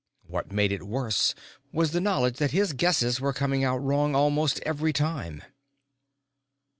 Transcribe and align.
What 0.25 0.51
made 0.51 0.71
it 0.71 0.81
worse 0.81 1.35
was 1.71 1.91
the 1.91 2.01
knowledge 2.01 2.37
that 2.39 2.49
his 2.49 2.73
Guesses 2.73 3.21
were 3.21 3.33
coming 3.33 3.63
out 3.63 3.77
wrong 3.83 4.15
almost 4.15 4.59
every 4.65 4.93
time. 4.93 5.43